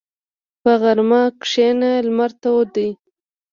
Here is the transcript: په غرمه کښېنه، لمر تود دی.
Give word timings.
په 0.61 0.71
غرمه 0.81 1.21
کښېنه، 1.41 1.91
لمر 2.05 2.31
تود 2.41 2.67
دی. 2.75 2.89